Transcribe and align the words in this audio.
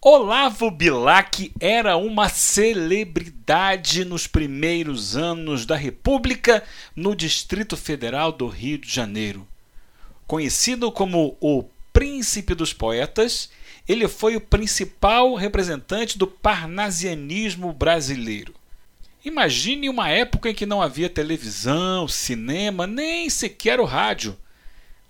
Olavo 0.00 0.70
Bilac 0.70 1.50
era 1.58 1.96
uma 1.96 2.28
celebridade 2.28 4.04
nos 4.04 4.28
primeiros 4.28 5.16
anos 5.16 5.66
da 5.66 5.74
República 5.74 6.62
no 6.94 7.16
Distrito 7.16 7.76
Federal 7.76 8.30
do 8.30 8.46
Rio 8.46 8.78
de 8.78 8.88
Janeiro. 8.88 9.46
Conhecido 10.24 10.92
como 10.92 11.36
o 11.40 11.64
Príncipe 11.92 12.54
dos 12.54 12.72
Poetas, 12.72 13.50
ele 13.88 14.06
foi 14.06 14.36
o 14.36 14.40
principal 14.40 15.34
representante 15.34 16.16
do 16.16 16.28
parnasianismo 16.28 17.72
brasileiro. 17.72 18.54
Imagine 19.24 19.88
uma 19.88 20.08
época 20.08 20.50
em 20.50 20.54
que 20.54 20.64
não 20.64 20.80
havia 20.80 21.10
televisão, 21.10 22.06
cinema, 22.06 22.86
nem 22.86 23.28
sequer 23.28 23.80
o 23.80 23.84
rádio. 23.84 24.38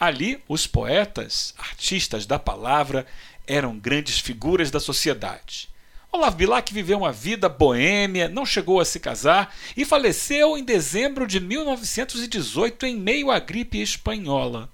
Ali, 0.01 0.43
os 0.49 0.67
poetas, 0.67 1.53
artistas 1.59 2.25
da 2.25 2.39
palavra, 2.39 3.05
eram 3.49 3.79
grandes 3.79 4.21
figuras 4.21 4.71
da 4.71 4.79
sociedade. 4.79 5.69
Olavo 6.13 6.37
Bilac 6.37 6.73
viveu 6.73 6.99
uma 6.99 7.13
vida 7.13 7.49
boêmia, 7.49 8.29
não 8.29 8.47
chegou 8.47 8.81
a 8.81 8.85
se 8.85 9.01
casar 9.01 9.55
e 9.77 9.85
faleceu 9.85 10.57
em 10.57 10.65
dezembro 10.65 11.27
de 11.27 11.41
1918 11.41 12.87
em 12.87 12.97
meio 12.97 13.31
à 13.31 13.39
gripe 13.39 13.81
espanhola. 13.81 14.71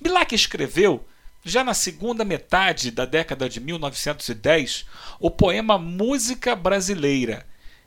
Bilac 0.00 0.34
escreveu, 0.34 1.04
já 1.44 1.64
na 1.64 1.74
segunda 1.74 2.24
metade 2.24 2.90
da 2.90 3.04
década 3.04 3.48
de 3.48 3.60
1910, 3.60 4.86
o 5.18 5.30
poema 5.30 5.78
Música 5.78 6.54
Brasileira, 6.54 7.44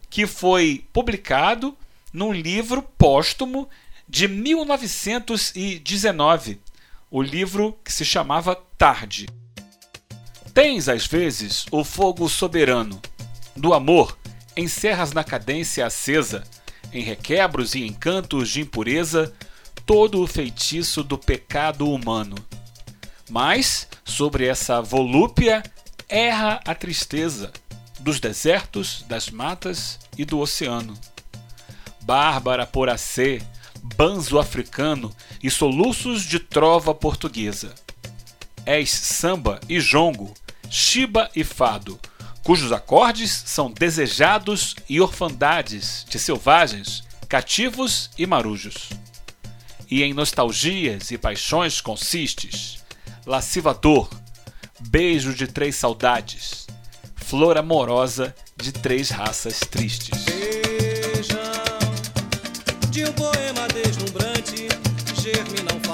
que 0.10 0.28
foi 0.28 0.86
publicado 0.92 1.78
num 2.12 2.34
livro 2.34 2.82
póstumo 2.82 3.70
de 4.08 4.28
1919, 4.28 6.60
o 7.10 7.22
livro 7.22 7.78
que 7.84 7.92
se 7.92 8.06
chamava 8.06 8.56
Tarde. 8.78 9.26
Tens, 10.56 10.88
às 10.88 11.06
vezes, 11.06 11.66
o 11.70 11.84
fogo 11.84 12.30
soberano 12.30 13.02
do 13.58 13.74
amor, 13.74 14.18
encerras 14.56 15.12
na 15.12 15.22
cadência 15.22 15.86
acesa, 15.86 16.46
em 16.94 17.04
requebros 17.04 17.76
e 17.76 17.86
encantos 17.86 18.48
de 18.48 18.62
impureza, 18.62 19.34
todo 19.86 20.22
o 20.22 20.26
feitiço 20.26 21.04
do 21.04 21.18
pecado 21.18 21.92
humano. 21.92 22.38
Mas, 23.30 23.86
sobre 24.06 24.48
essa 24.48 24.82
volúpia, 24.82 25.62
erra 26.08 26.62
a 26.66 26.74
tristeza 26.74 27.52
dos 28.00 28.22
desertos, 28.22 29.04
das 29.10 29.30
matas 29.30 30.00
e 30.18 30.24
do 30.24 30.40
oceano. 30.40 30.98
Bárbara 32.02 32.66
poracê, 32.66 33.42
banzo 33.98 34.40
africano 34.40 35.14
e 35.44 35.52
soluços 35.52 36.24
de 36.24 36.40
trova 36.40 36.96
portuguesa. 36.96 37.76
És 38.66 38.90
samba 38.90 39.60
e 39.68 39.82
jongo, 39.82 40.34
Shiba 40.70 41.30
e 41.36 41.44
Fado, 41.44 42.00
cujos 42.44 42.72
acordes 42.72 43.44
são 43.46 43.72
desejados 43.72 44.76
e 44.88 45.02
orfandades 45.02 46.06
de 46.10 46.20
selvagens, 46.20 47.04
cativos 47.28 48.10
e 48.18 48.26
marujos. 48.26 48.90
E 49.90 50.04
em 50.04 50.14
nostalgias 50.14 51.12
e 51.12 51.18
paixões 51.18 51.80
consistes, 51.82 52.84
lascivador, 53.26 54.10
beijo 54.80 55.34
de 55.34 55.48
três 55.48 55.76
saudades, 55.76 56.68
flor 57.16 57.58
amorosa 57.58 58.36
de 58.56 58.72
três 58.72 59.10
raças 59.10 59.60
tristes. 59.60 60.26
Vejam, 60.26 61.40
de 62.90 63.06
um 63.06 63.14
poema 63.14 63.68
deslumbrante, 63.70 64.68
germinam 65.22 65.85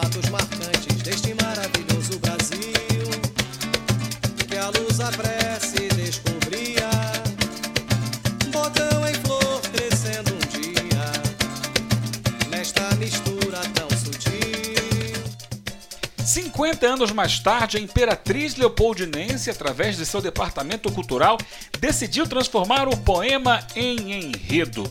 50 16.61 16.85
anos 16.85 17.11
mais 17.11 17.39
tarde, 17.39 17.77
a 17.77 17.79
Imperatriz 17.79 18.55
Leopoldinense, 18.55 19.49
através 19.49 19.97
de 19.97 20.05
seu 20.05 20.21
departamento 20.21 20.91
cultural, 20.91 21.39
decidiu 21.79 22.27
transformar 22.27 22.87
o 22.87 22.95
poema 22.95 23.65
em 23.75 24.13
enredo. 24.13 24.83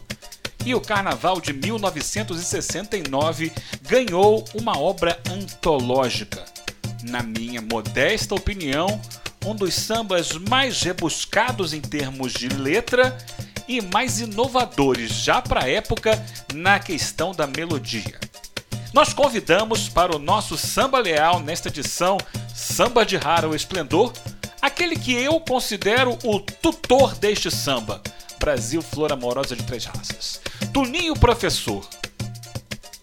E 0.67 0.75
o 0.75 0.81
Carnaval 0.81 1.41
de 1.41 1.53
1969 1.53 3.53
ganhou 3.83 4.45
uma 4.53 4.77
obra 4.81 5.17
antológica. 5.31 6.45
Na 7.05 7.23
minha 7.23 7.63
modesta 7.63 8.35
opinião, 8.35 9.01
um 9.47 9.55
dos 9.55 9.75
sambas 9.75 10.33
mais 10.33 10.83
rebuscados 10.83 11.73
em 11.73 11.81
termos 11.81 12.33
de 12.33 12.49
letra 12.49 13.17
e 13.69 13.81
mais 13.81 14.19
inovadores 14.19 15.13
já 15.13 15.41
para 15.41 15.67
a 15.67 15.71
época 15.71 16.21
na 16.53 16.81
questão 16.81 17.31
da 17.31 17.47
melodia. 17.47 18.30
Nós 18.93 19.12
convidamos 19.12 19.89
para 19.89 20.15
o 20.15 20.19
nosso 20.19 20.59
samba 20.59 20.99
leal 20.99 21.39
nesta 21.39 21.69
edição 21.69 22.19
Samba 22.53 23.06
de 23.06 23.17
Raro 23.17 23.55
Esplendor, 23.55 24.12
aquele 24.61 24.97
que 24.97 25.15
eu 25.15 25.39
considero 25.41 26.19
o 26.25 26.41
tutor 26.41 27.15
deste 27.15 27.51
samba, 27.51 28.03
Brasil 28.41 28.83
Flor 28.83 29.12
Amorosa 29.12 29.55
de 29.55 29.62
Três 29.62 29.84
Raças. 29.84 30.41
Tuninho 30.73 31.15
Professor. 31.15 31.89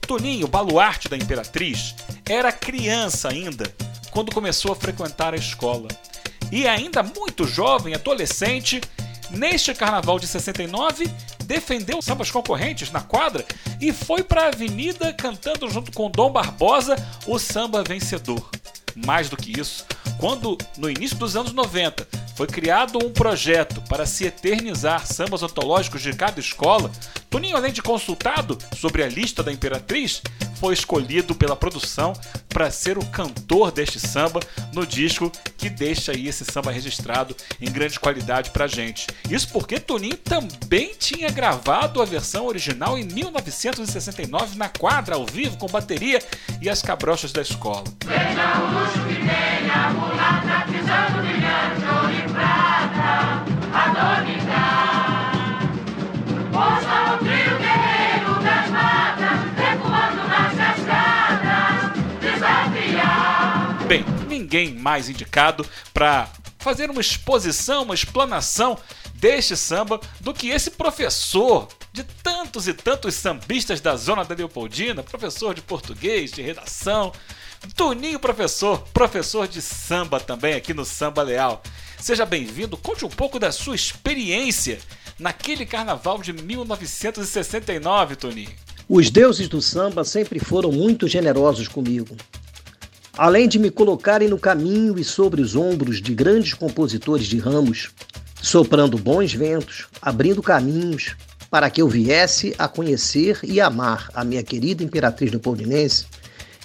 Tuninho, 0.01 0.47
baluarte 0.47 1.07
da 1.07 1.15
Imperatriz, 1.15 1.95
era 2.29 2.51
criança 2.51 3.29
ainda 3.29 3.73
quando 4.11 4.33
começou 4.33 4.73
a 4.73 4.75
frequentar 4.75 5.33
a 5.33 5.37
escola 5.37 5.87
e 6.51 6.67
ainda 6.67 7.01
muito 7.01 7.45
jovem, 7.45 7.93
adolescente, 7.93 8.81
neste 9.29 9.73
carnaval 9.73 10.19
de 10.19 10.27
69, 10.27 11.09
defendeu 11.47 12.01
sambas 12.01 12.29
concorrentes 12.29 12.91
na 12.91 12.99
quadra 12.99 13.45
e 13.79 13.93
foi 13.93 14.21
para 14.21 14.43
a 14.43 14.47
avenida 14.49 15.13
cantando 15.13 15.69
junto 15.69 15.91
com 15.93 16.11
Dom 16.11 16.29
Barbosa 16.29 16.95
o 17.25 17.39
samba 17.39 17.83
vencedor. 17.83 18.47
Mais 18.93 19.29
do 19.29 19.37
que 19.37 19.57
isso, 19.57 19.85
quando 20.19 20.57
no 20.77 20.89
início 20.89 21.17
dos 21.17 21.35
anos 21.35 21.53
90 21.53 22.05
foi 22.35 22.47
criado 22.47 22.99
um 23.03 23.11
projeto 23.11 23.81
para 23.87 24.05
se 24.05 24.25
eternizar 24.25 25.05
sambas 25.07 25.41
antológicos 25.41 26.01
de 26.01 26.13
cada 26.13 26.39
escola, 26.39 26.91
Toninho, 27.29 27.55
além 27.55 27.71
de 27.71 27.81
consultado 27.81 28.57
sobre 28.75 29.03
a 29.03 29.07
lista 29.07 29.41
da 29.41 29.51
Imperatriz, 29.51 30.21
foi 30.59 30.73
escolhido 30.73 31.35
pela 31.35 31.55
produção 31.55 32.13
para 32.49 32.71
ser 32.71 32.97
o 32.97 33.05
cantor 33.05 33.71
deste 33.71 33.99
samba 33.99 34.39
no 34.73 34.85
disco 34.85 35.31
que 35.57 35.69
deixa 35.69 36.11
aí 36.11 36.27
esse 36.27 36.43
samba 36.45 36.71
registrado 36.71 37.35
em 37.61 37.71
grande 37.71 37.99
qualidade 37.99 38.51
pra 38.51 38.67
gente. 38.67 39.07
Isso 39.29 39.49
porque 39.49 39.79
Toninho 39.79 40.17
também 40.17 40.93
tinha 40.97 41.29
gravado 41.29 42.01
a 42.01 42.05
versão 42.05 42.45
original 42.45 42.97
em 42.97 43.03
1969 43.03 44.57
na 44.57 44.69
quadra 44.69 45.15
ao 45.15 45.25
vivo 45.25 45.57
com 45.57 45.67
bateria 45.67 46.19
e 46.61 46.69
as 46.69 46.81
cabrochas 46.81 47.31
da 47.31 47.41
escola. 47.41 47.83
Veja 48.05 48.59
o 48.59 48.79
luxo 48.79 48.99
que 49.07 49.15
tem 49.15 49.69
a 49.69 49.89
mulata 49.91 50.71
pisando 50.71 51.16
ninguém 64.37 64.73
mais 64.73 65.09
indicado 65.09 65.65
para 65.93 66.29
fazer 66.59 66.89
uma 66.89 67.01
exposição, 67.01 67.83
uma 67.83 67.95
explanação 67.95 68.77
deste 69.15 69.55
samba 69.55 69.99
do 70.19 70.33
que 70.33 70.49
esse 70.49 70.71
professor 70.71 71.67
de 71.91 72.03
tantos 72.03 72.67
e 72.67 72.73
tantos 72.73 73.15
sambistas 73.15 73.81
da 73.81 73.95
zona 73.95 74.23
da 74.23 74.35
Leopoldina, 74.35 75.01
professor 75.01 75.53
de 75.55 75.61
português, 75.61 76.31
de 76.31 76.41
redação, 76.41 77.11
Toninho 77.75 78.19
Professor, 78.19 78.79
professor 78.93 79.47
de 79.47 79.61
samba 79.61 80.19
também 80.19 80.53
aqui 80.53 80.73
no 80.73 80.85
Samba 80.85 81.23
Leal. 81.23 81.61
Seja 81.99 82.25
bem-vindo, 82.25 82.77
conte 82.77 83.03
um 83.03 83.09
pouco 83.09 83.39
da 83.39 83.51
sua 83.51 83.75
experiência 83.75 84.77
naquele 85.17 85.65
carnaval 85.65 86.21
de 86.21 86.31
1969, 86.31 88.15
Toninho. 88.15 88.51
Os 88.87 89.09
deuses 89.09 89.49
do 89.49 89.61
samba 89.61 90.03
sempre 90.03 90.39
foram 90.39 90.71
muito 90.71 91.07
generosos 91.07 91.67
comigo. 91.67 92.15
Além 93.17 93.47
de 93.47 93.57
me 93.57 93.71
colocarem 93.71 94.27
no 94.27 94.37
caminho 94.37 94.99
e 94.99 95.03
sobre 95.03 95.41
os 95.41 95.55
ombros 95.55 95.99
de 95.99 96.13
grandes 96.13 96.53
compositores 96.53 97.25
de 97.25 97.39
ramos, 97.39 97.89
soprando 98.39 98.95
bons 98.95 99.33
ventos, 99.33 99.87
abrindo 99.99 100.43
caminhos 100.43 101.15
para 101.49 101.67
que 101.71 101.81
eu 101.81 101.87
viesse 101.87 102.53
a 102.59 102.67
conhecer 102.67 103.39
e 103.43 103.59
amar 103.59 104.09
a 104.13 104.23
minha 104.23 104.43
querida 104.43 104.83
imperatriz 104.83 105.31
leopoldinense, 105.31 106.05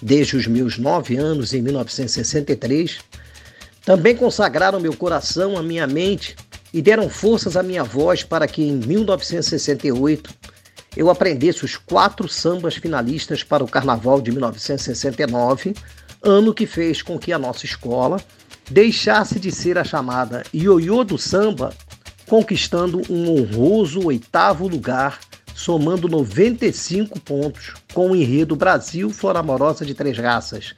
desde 0.02 0.36
os 0.36 0.46
meus 0.46 0.76
nove 0.76 1.16
anos 1.16 1.54
em 1.54 1.62
1963, 1.62 2.98
também 3.82 4.14
consagraram 4.14 4.78
meu 4.78 4.94
coração, 4.94 5.56
a 5.56 5.62
minha 5.62 5.86
mente 5.86 6.36
e 6.74 6.82
deram 6.82 7.08
forças 7.08 7.56
à 7.56 7.62
minha 7.62 7.82
voz 7.82 8.22
para 8.22 8.46
que 8.46 8.62
em 8.62 8.76
1968 8.76 10.30
eu 10.94 11.08
aprendesse 11.08 11.64
os 11.64 11.76
quatro 11.76 12.28
sambas 12.28 12.74
finalistas 12.74 13.42
para 13.42 13.64
o 13.64 13.68
Carnaval 13.68 14.20
de 14.20 14.30
1969, 14.30 15.74
ano 16.22 16.54
que 16.54 16.66
fez 16.66 17.02
com 17.02 17.18
que 17.18 17.32
a 17.32 17.38
nossa 17.38 17.66
escola 17.66 18.20
deixasse 18.70 19.40
de 19.40 19.50
ser 19.50 19.76
a 19.76 19.84
chamada 19.84 20.44
ioiô 20.54 21.04
do 21.04 21.18
samba, 21.18 21.74
conquistando 22.26 23.02
um 23.10 23.28
honroso 23.28 24.06
oitavo 24.06 24.68
lugar, 24.68 25.20
somando 25.54 26.08
95 26.08 27.20
pontos 27.20 27.74
com 27.92 28.10
o 28.10 28.16
enredo 28.16 28.56
Brasil 28.56 29.10
Flora 29.10 29.40
Amorosa 29.40 29.84
de 29.84 29.94
Três 29.94 30.16
Raças, 30.16 30.74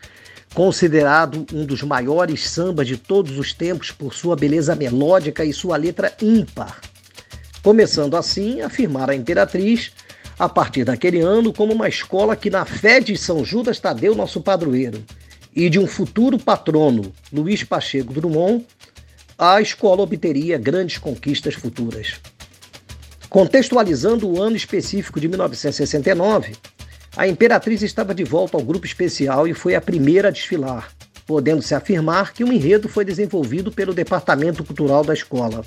considerado 0.54 1.46
um 1.52 1.64
dos 1.64 1.82
maiores 1.82 2.48
sambas 2.48 2.86
de 2.86 2.96
todos 2.96 3.38
os 3.38 3.52
tempos 3.52 3.90
por 3.90 4.14
sua 4.14 4.34
beleza 4.34 4.74
melódica 4.74 5.44
e 5.44 5.52
sua 5.52 5.76
letra 5.76 6.12
ímpar. 6.20 6.80
Começando 7.62 8.16
assim 8.16 8.60
a 8.60 8.66
afirmar 8.66 9.10
a 9.10 9.14
Imperatriz, 9.14 9.92
a 10.38 10.48
partir 10.48 10.84
daquele 10.84 11.20
ano, 11.20 11.52
como 11.52 11.72
uma 11.72 11.88
escola 11.88 12.34
que, 12.34 12.50
na 12.50 12.64
fé 12.64 13.00
de 13.00 13.16
São 13.16 13.44
Judas 13.44 13.78
Tadeu, 13.78 14.14
nosso 14.14 14.40
padroeiro, 14.40 15.04
e 15.54 15.70
de 15.70 15.78
um 15.78 15.86
futuro 15.86 16.38
patrono, 16.38 17.12
Luiz 17.32 17.62
Pacheco 17.62 18.12
Drummond, 18.12 18.66
a 19.38 19.60
escola 19.60 20.02
obteria 20.02 20.58
grandes 20.58 20.98
conquistas 20.98 21.54
futuras. 21.54 22.20
Contextualizando 23.28 24.28
o 24.28 24.40
ano 24.40 24.56
específico 24.56 25.20
de 25.20 25.28
1969, 25.28 26.54
a 27.16 27.28
Imperatriz 27.28 27.82
estava 27.82 28.14
de 28.14 28.24
volta 28.24 28.56
ao 28.56 28.64
grupo 28.64 28.86
especial 28.86 29.46
e 29.46 29.54
foi 29.54 29.74
a 29.74 29.80
primeira 29.80 30.28
a 30.28 30.30
desfilar, 30.30 30.90
podendo-se 31.26 31.74
afirmar 31.74 32.32
que 32.32 32.42
o 32.42 32.52
enredo 32.52 32.88
foi 32.88 33.04
desenvolvido 33.04 33.70
pelo 33.70 33.94
Departamento 33.94 34.64
Cultural 34.64 35.04
da 35.04 35.14
escola. 35.14 35.64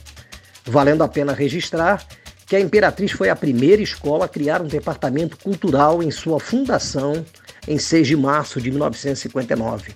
Valendo 0.66 1.04
a 1.04 1.08
pena 1.08 1.34
registrar 1.34 2.06
que 2.46 2.56
a 2.56 2.60
Imperatriz 2.60 3.12
foi 3.12 3.30
a 3.30 3.36
primeira 3.36 3.82
escola 3.82 4.26
a 4.26 4.30
criar 4.30 4.62
um 4.62 4.68
departamento 4.68 5.38
cultural 5.38 6.04
em 6.04 6.12
sua 6.12 6.40
fundação 6.40 7.26
em 7.68 7.78
6 7.78 8.08
de 8.08 8.16
março 8.16 8.62
de 8.62 8.70
1959. 8.72 9.94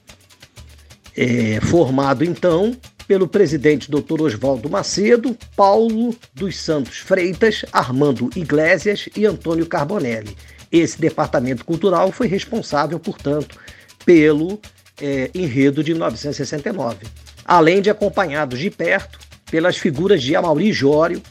É, 1.15 1.59
formado 1.61 2.23
então 2.23 2.75
pelo 3.07 3.27
presidente 3.27 3.91
Dr. 3.91 4.21
Oswaldo 4.21 4.69
Macedo, 4.69 5.37
Paulo 5.55 6.15
dos 6.33 6.57
Santos 6.57 6.99
Freitas, 6.99 7.65
Armando 7.73 8.29
Iglesias 8.35 9.09
e 9.15 9.25
Antônio 9.25 9.65
Carbonelli, 9.65 10.35
esse 10.71 10.99
departamento 10.99 11.65
cultural 11.65 12.11
foi 12.11 12.27
responsável, 12.27 12.97
portanto, 12.97 13.57
pelo 14.05 14.59
é, 15.01 15.29
enredo 15.35 15.83
de 15.83 15.91
1969, 15.91 17.05
além 17.43 17.81
de 17.81 17.89
acompanhados 17.89 18.59
de 18.59 18.69
perto 18.69 19.19
pelas 19.49 19.77
figuras 19.77 20.23
de 20.23 20.33
Amauri 20.33 20.71
Jório, 20.71 21.21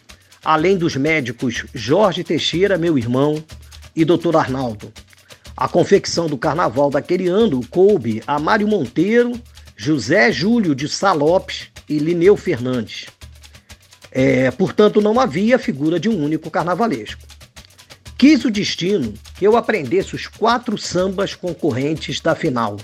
além 0.44 0.76
dos 0.76 0.96
médicos 0.96 1.64
Jorge 1.72 2.22
Teixeira, 2.22 2.76
meu 2.76 2.98
irmão, 2.98 3.42
e 3.96 4.04
Dr. 4.04 4.36
Arnaldo. 4.36 4.92
A 5.60 5.68
confecção 5.68 6.26
do 6.26 6.38
carnaval 6.38 6.88
daquele 6.88 7.28
ano 7.28 7.60
coube 7.66 8.22
a 8.26 8.38
Mário 8.38 8.66
Monteiro, 8.66 9.38
José 9.76 10.32
Júlio 10.32 10.74
de 10.74 10.88
Salopes 10.88 11.66
e 11.86 11.98
Lineu 11.98 12.34
Fernandes. 12.34 13.08
É, 14.10 14.50
portanto, 14.52 15.02
não 15.02 15.20
havia 15.20 15.58
figura 15.58 16.00
de 16.00 16.08
um 16.08 16.24
único 16.24 16.50
carnavalesco. 16.50 17.20
Quis 18.16 18.42
o 18.46 18.50
destino 18.50 19.12
que 19.36 19.46
eu 19.46 19.54
aprendesse 19.54 20.14
os 20.14 20.26
quatro 20.26 20.78
sambas 20.78 21.34
concorrentes 21.34 22.20
da 22.20 22.34
final, 22.34 22.78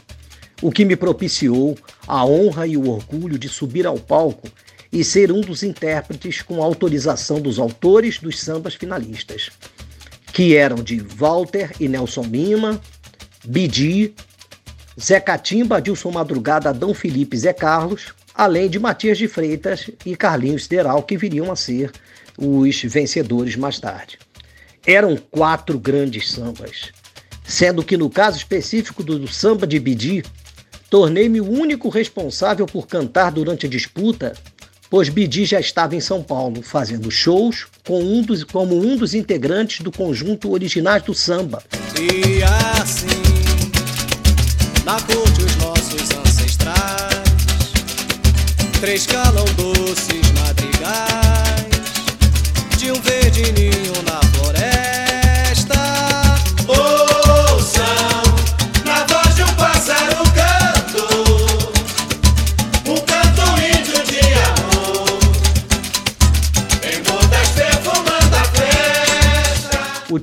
o 0.61 0.71
que 0.71 0.85
me 0.85 0.97
propiciou 0.97 1.79
a 2.07 2.27
honra 2.27 2.67
e 2.67 2.77
o 2.77 2.91
orgulho 2.91 3.39
de 3.39 3.49
subir 3.49 3.87
ao 3.87 3.99
palco 3.99 4.51
e 4.93 5.03
ser 5.03 5.33
um 5.33 5.41
dos 5.41 5.63
intérpretes 5.63 6.43
com 6.43 6.63
autorização 6.63 7.41
dos 7.41 7.59
autores 7.59 8.19
dos 8.19 8.39
sambas 8.39 8.75
finalistas, 8.75 9.51
que 10.37 10.55
eram 10.55 10.83
de 10.83 10.99
Walter 10.99 11.73
e 11.81 11.89
Nelson 11.89 12.25
Lima, 12.25 12.79
Bidi, 13.43 14.15
Zé 15.01 15.19
Catimba, 15.19 15.79
Adilson 15.79 16.11
Madrugada, 16.11 16.69
Adão 16.69 16.93
Felipe 16.93 17.39
Zé 17.39 17.55
Carlos, 17.55 18.13
além 18.35 18.69
de 18.69 18.79
Matias 18.79 19.17
de 19.17 19.29
Freitas 19.29 19.89
e 20.05 20.15
Carlinhos 20.15 20.67
Deral, 20.67 21.03
que 21.05 21.17
viriam 21.17 21.51
a 21.51 21.57
ser 21.57 21.91
os 22.37 22.83
vencedores 22.83 23.57
mais 23.57 23.81
tarde. 23.81 24.19
Eram 24.87 25.17
quatro 25.17 25.79
grandes 25.79 26.31
sambas, 26.31 26.93
sendo 27.43 27.83
que 27.83 27.97
no 27.97 28.11
caso 28.11 28.37
específico 28.37 29.03
do 29.03 29.27
samba 29.27 29.67
de 29.67 29.81
Bidi, 29.81 30.23
tornei-me 30.91 31.41
o 31.41 31.51
único 31.51 31.89
responsável 31.89 32.67
por 32.67 32.87
cantar 32.87 33.33
durante 33.33 33.65
a 33.65 33.71
disputa, 33.71 34.35
pois 34.91 35.09
Bidi 35.09 35.45
já 35.45 35.61
estava 35.61 35.95
em 35.95 36.01
São 36.01 36.23
Paulo 36.23 36.63
fazendo 36.63 37.11
shows 37.11 37.67
com 37.87 38.03
um 38.03 38.23
dos, 38.23 38.45
como 38.45 38.79
um 38.79 38.97
dos 38.97 39.15
integrantes 39.15 39.81
do 39.81 39.93
conjunto 39.93 40.51
originais 40.51 41.03
do 41.03 41.15
samba. 41.15 41.63
E 41.99 42.43
assim, 42.43 43.07
na 44.85 45.01
corte 45.01 45.43
os 45.43 45.57
nossos 45.57 46.11
ancestrais, 46.11 47.33
três 48.81 49.07
doces 49.07 49.76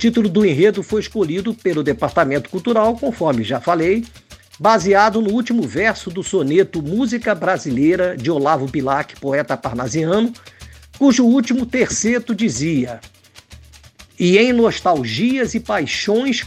título 0.03 0.27
do 0.27 0.45
enredo 0.45 0.83
foi 0.83 0.99
escolhido 0.99 1.53
pelo 1.53 1.81
Departamento 1.81 2.49
Cultural, 2.49 2.97
conforme 2.97 3.41
já 3.41 3.61
falei, 3.61 4.03
baseado 4.59 5.21
no 5.21 5.31
último 5.31 5.63
verso 5.63 6.09
do 6.09 6.21
soneto 6.21 6.81
Música 6.81 7.33
Brasileira 7.33 8.17
de 8.17 8.29
Olavo 8.29 8.67
Bilac, 8.67 9.17
poeta 9.21 9.55
parnasiano, 9.55 10.33
cujo 10.99 11.23
último 11.23 11.65
terceto 11.65 12.35
dizia: 12.35 12.99
E 14.19 14.37
em 14.37 14.51
nostalgias 14.51 15.53
e 15.53 15.61
paixões 15.61 16.43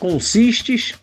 consistes, 0.00 0.94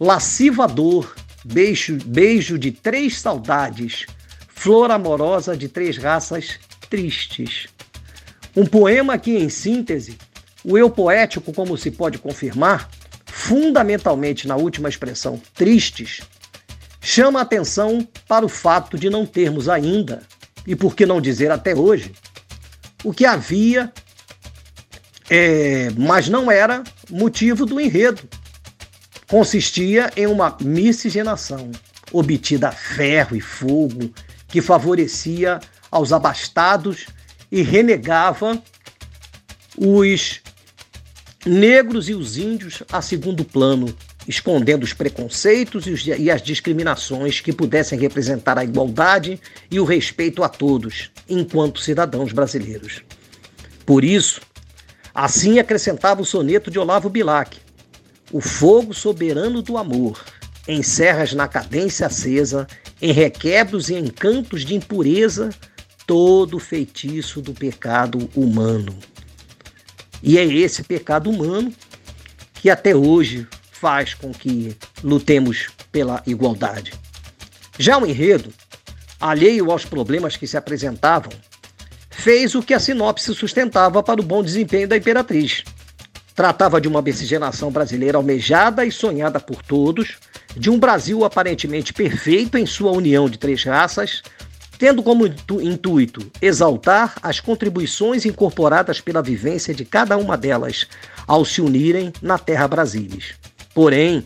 lasciva 0.00 0.66
dor, 0.66 1.14
beijo, 1.44 1.98
beijo 2.02 2.58
de 2.58 2.72
três 2.72 3.18
saudades, 3.18 4.06
flor 4.48 4.90
amorosa 4.90 5.54
de 5.54 5.68
três 5.68 5.98
raças 5.98 6.58
tristes. 6.88 7.66
Um 8.56 8.64
poema 8.64 9.18
que, 9.18 9.36
em 9.36 9.50
síntese, 9.50 10.16
o 10.64 10.76
eu 10.76 10.90
poético, 10.90 11.52
como 11.52 11.76
se 11.76 11.90
pode 11.90 12.18
confirmar, 12.18 12.88
fundamentalmente 13.26 14.48
na 14.48 14.56
última 14.56 14.88
expressão, 14.88 15.40
tristes, 15.54 16.20
chama 17.00 17.38
a 17.38 17.42
atenção 17.42 18.06
para 18.26 18.44
o 18.44 18.48
fato 18.48 18.98
de 18.98 19.08
não 19.08 19.24
termos 19.24 19.68
ainda, 19.68 20.22
e 20.66 20.74
por 20.76 20.94
que 20.94 21.06
não 21.06 21.20
dizer 21.20 21.50
até 21.50 21.74
hoje, 21.74 22.12
o 23.04 23.12
que 23.12 23.24
havia, 23.24 23.92
é, 25.30 25.88
mas 25.96 26.28
não 26.28 26.50
era 26.50 26.82
motivo 27.10 27.64
do 27.64 27.80
enredo. 27.80 28.22
Consistia 29.26 30.10
em 30.16 30.26
uma 30.26 30.56
miscigenação 30.60 31.70
obtida 32.12 32.68
a 32.68 32.72
ferro 32.72 33.36
e 33.36 33.40
fogo 33.40 34.12
que 34.48 34.60
favorecia 34.60 35.60
aos 35.90 36.12
abastados 36.12 37.06
e 37.50 37.62
renegava 37.62 38.62
os 39.76 40.40
negros 41.48 42.08
e 42.08 42.14
os 42.14 42.36
índios 42.36 42.82
a 42.92 43.00
segundo 43.00 43.44
plano, 43.44 43.94
escondendo 44.26 44.84
os 44.84 44.92
preconceitos 44.92 45.86
e, 45.86 46.30
as 46.30 46.42
discriminações 46.42 47.40
que 47.40 47.52
pudessem 47.52 47.98
representar 47.98 48.58
a 48.58 48.64
igualdade 48.64 49.40
e 49.70 49.80
o 49.80 49.84
respeito 49.84 50.44
a 50.44 50.48
todos, 50.48 51.10
enquanto 51.28 51.80
cidadãos 51.80 52.32
brasileiros. 52.32 53.02
Por 53.86 54.04
isso, 54.04 54.40
assim 55.14 55.58
acrescentava 55.58 56.20
o 56.20 56.26
soneto 56.26 56.70
de 56.70 56.78
Olavo 56.78 57.08
Bilac: 57.08 57.56
O 58.30 58.40
fogo 58.40 58.92
soberano 58.92 59.62
do 59.62 59.78
amor, 59.78 60.22
em 60.68 60.82
serras 60.82 61.32
na 61.32 61.48
cadência 61.48 62.06
acesa, 62.06 62.66
em 63.00 63.12
requebros 63.12 63.88
e 63.88 63.94
encantos 63.94 64.64
de 64.64 64.74
impureza, 64.74 65.48
todo 66.06 66.58
o 66.58 66.60
feitiço 66.60 67.40
do 67.40 67.54
pecado 67.54 68.28
humano. 68.34 68.94
E 70.22 70.38
é 70.38 70.44
esse 70.44 70.82
pecado 70.82 71.30
humano 71.30 71.72
que 72.54 72.68
até 72.68 72.94
hoje 72.94 73.46
faz 73.70 74.14
com 74.14 74.32
que 74.32 74.76
lutemos 75.02 75.68
pela 75.92 76.22
igualdade. 76.26 76.92
Já 77.78 77.96
o 77.96 78.06
enredo, 78.06 78.52
alheio 79.20 79.70
aos 79.70 79.84
problemas 79.84 80.36
que 80.36 80.46
se 80.46 80.56
apresentavam, 80.56 81.30
fez 82.10 82.54
o 82.54 82.62
que 82.62 82.74
a 82.74 82.80
sinopse 82.80 83.32
sustentava 83.34 84.02
para 84.02 84.20
o 84.20 84.24
bom 84.24 84.42
desempenho 84.42 84.88
da 84.88 84.96
Imperatriz. 84.96 85.62
Tratava 86.34 86.80
de 86.80 86.88
uma 86.88 87.02
miscigenação 87.02 87.70
brasileira 87.70 88.18
almejada 88.18 88.84
e 88.84 88.90
sonhada 88.90 89.38
por 89.38 89.62
todos, 89.62 90.18
de 90.56 90.68
um 90.68 90.78
Brasil 90.78 91.24
aparentemente 91.24 91.92
perfeito 91.92 92.58
em 92.58 92.66
sua 92.66 92.90
união 92.90 93.28
de 93.28 93.38
três 93.38 93.62
raças, 93.62 94.22
tendo 94.78 95.02
como 95.02 95.26
intuito 95.26 96.30
exaltar 96.40 97.16
as 97.20 97.40
contribuições 97.40 98.24
incorporadas 98.24 99.00
pela 99.00 99.20
vivência 99.20 99.74
de 99.74 99.84
cada 99.84 100.16
uma 100.16 100.36
delas 100.36 100.86
ao 101.26 101.44
se 101.44 101.60
unirem 101.60 102.12
na 102.22 102.38
Terra 102.38 102.68
Brasilis. 102.68 103.34
Porém, 103.74 104.24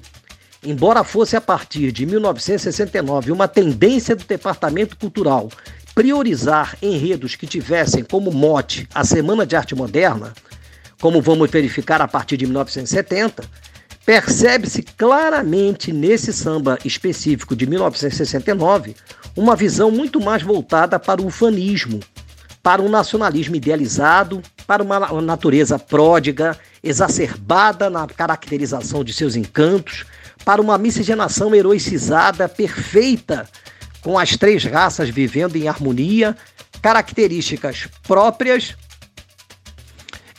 embora 0.62 1.02
fosse 1.02 1.34
a 1.34 1.40
partir 1.40 1.90
de 1.90 2.04
1969 2.04 3.32
uma 3.32 3.48
tendência 3.48 4.14
do 4.14 4.24
Departamento 4.24 4.96
Cultural 4.96 5.48
priorizar 5.94 6.76
enredos 6.82 7.34
que 7.34 7.46
tivessem 7.46 8.04
como 8.04 8.30
mote 8.30 8.88
a 8.94 9.04
Semana 9.04 9.46
de 9.46 9.56
Arte 9.56 9.74
Moderna, 9.74 10.32
como 11.00 11.20
vamos 11.20 11.50
verificar 11.50 12.00
a 12.00 12.08
partir 12.08 12.36
de 12.36 12.46
1970, 12.46 13.44
percebe-se 14.04 14.82
claramente 14.82 15.92
nesse 15.92 16.32
samba 16.32 16.78
específico 16.84 17.54
de 17.54 17.66
1969 17.66 18.94
uma 19.36 19.56
visão 19.56 19.90
muito 19.90 20.20
mais 20.20 20.42
voltada 20.42 20.98
para 20.98 21.22
o 21.22 21.26
ufanismo, 21.26 22.00
para 22.62 22.82
um 22.82 22.88
nacionalismo 22.88 23.56
idealizado, 23.56 24.42
para 24.66 24.82
uma 24.82 25.20
natureza 25.20 25.78
pródiga, 25.78 26.56
exacerbada 26.82 27.90
na 27.90 28.06
caracterização 28.06 29.02
de 29.02 29.12
seus 29.12 29.36
encantos, 29.36 30.04
para 30.44 30.60
uma 30.60 30.78
miscigenação 30.78 31.54
heroicizada, 31.54 32.48
perfeita, 32.48 33.48
com 34.00 34.18
as 34.18 34.36
três 34.36 34.64
raças 34.64 35.08
vivendo 35.08 35.56
em 35.56 35.68
harmonia, 35.68 36.36
características 36.80 37.88
próprias 38.02 38.74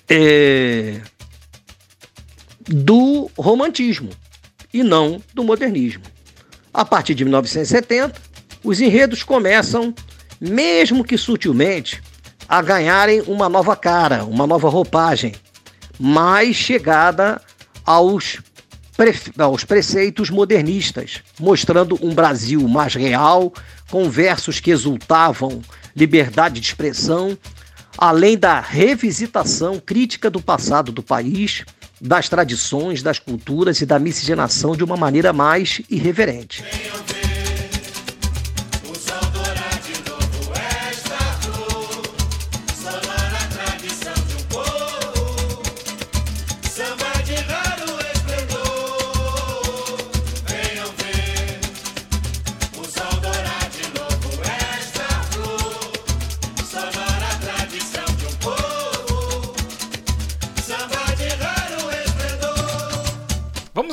é, 0.09 0.99
do 2.67 3.29
romantismo 3.37 4.09
e 4.73 4.83
não 4.83 5.21
do 5.33 5.43
modernismo. 5.43 6.03
A 6.73 6.83
partir 6.83 7.15
de 7.15 7.23
1970, 7.23 8.32
os 8.63 8.79
enredos 8.79 9.23
começam, 9.23 9.93
mesmo 10.39 11.03
que 11.03 11.17
sutilmente, 11.17 12.01
a 12.47 12.61
ganharem 12.61 13.21
uma 13.27 13.49
nova 13.49 13.75
cara, 13.75 14.23
uma 14.25 14.47
nova 14.47 14.69
roupagem, 14.69 15.33
mais 15.99 16.55
chegada 16.55 17.41
aos, 17.85 18.39
pre... 18.95 19.13
aos 19.37 19.63
preceitos 19.63 20.29
modernistas, 20.29 21.21
mostrando 21.39 21.97
um 22.01 22.13
Brasil 22.13 22.67
mais 22.67 22.95
real, 22.95 23.53
com 23.89 24.09
versos 24.09 24.59
que 24.59 24.71
exultavam 24.71 25.61
liberdade 25.95 26.59
de 26.59 26.67
expressão, 26.67 27.37
além 27.97 28.37
da 28.37 28.59
revisitação 28.59 29.79
crítica 29.79 30.29
do 30.29 30.41
passado 30.41 30.91
do 30.91 31.03
país, 31.03 31.63
das 32.01 32.27
tradições, 32.27 33.01
das 33.01 33.19
culturas 33.19 33.79
e 33.81 33.85
da 33.85 33.99
miscigenação 33.99 34.75
de 34.75 34.83
uma 34.83 34.97
maneira 34.97 35.31
mais 35.31 35.81
irreverente. 35.89 36.63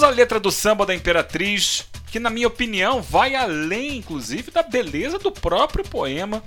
Vamos 0.00 0.14
à 0.14 0.16
letra 0.16 0.40
do 0.40 0.50
samba 0.50 0.86
da 0.86 0.94
Imperatriz, 0.94 1.84
que, 2.10 2.18
na 2.18 2.30
minha 2.30 2.46
opinião, 2.46 3.02
vai 3.02 3.34
além, 3.34 3.98
inclusive, 3.98 4.50
da 4.50 4.62
beleza 4.62 5.18
do 5.18 5.30
próprio 5.30 5.84
poema 5.84 6.42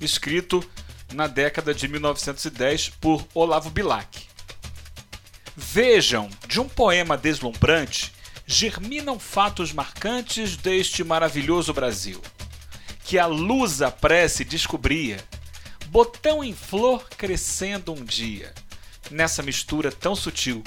escrito 0.00 0.68
na 1.14 1.28
década 1.28 1.72
de 1.72 1.86
1910 1.86 2.88
por 3.00 3.24
Olavo 3.32 3.70
Bilac. 3.70 4.26
Vejam, 5.56 6.28
de 6.48 6.60
um 6.60 6.68
poema 6.68 7.16
deslumbrante, 7.16 8.12
germinam 8.44 9.16
fatos 9.16 9.72
marcantes 9.72 10.56
deste 10.56 11.04
maravilhoso 11.04 11.72
Brasil, 11.72 12.20
que 13.04 13.16
a 13.16 13.26
luz 13.26 13.80
a 13.80 13.92
prece 13.92 14.44
descobria, 14.44 15.24
botão 15.86 16.42
em 16.42 16.52
flor 16.52 17.08
crescendo 17.10 17.92
um 17.92 18.04
dia, 18.04 18.52
nessa 19.08 19.40
mistura 19.40 19.92
tão 19.92 20.16
sutil 20.16 20.64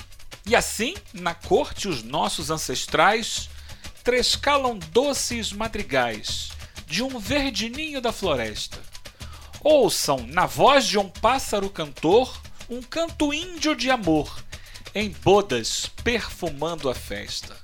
e 0.52 0.56
assim, 0.56 0.96
na 1.14 1.34
corte, 1.34 1.88
os 1.88 2.04
nossos 2.04 2.52
ancestrais 2.52 3.50
trescalam 4.04 4.78
doces 4.92 5.54
madrigais 5.54 6.50
de 6.86 7.02
um 7.02 7.18
verdininho 7.18 8.02
da 8.02 8.12
floresta. 8.12 8.78
Ouçam, 9.62 10.28
na 10.28 10.46
voz 10.46 10.86
de 10.86 10.98
um 10.98 11.08
pássaro 11.08 11.70
cantor, 11.70 12.38
um 12.70 12.82
canto 12.82 13.34
índio 13.34 13.74
de 13.74 13.90
amor, 13.90 14.44
em 14.94 15.12
bodas 15.24 15.90
perfumando 16.04 16.90
a 16.90 16.94
festa. 16.94 17.56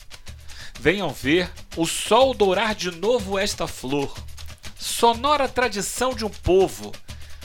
Venham 0.80 1.10
ver 1.10 1.52
o 1.76 1.86
sol 1.86 2.34
dourar 2.34 2.74
de 2.74 2.90
novo 2.90 3.38
esta 3.38 3.68
flor, 3.68 4.18
sonora 4.80 5.50
tradição 5.50 6.14
de 6.14 6.24
um 6.24 6.30
povo, 6.30 6.94